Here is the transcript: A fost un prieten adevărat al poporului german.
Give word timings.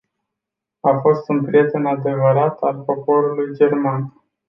A 0.81 0.99
fost 1.01 1.29
un 1.29 1.43
prieten 1.45 1.85
adevărat 1.85 2.59
al 2.61 2.75
poporului 2.85 3.55
german. 3.57 4.13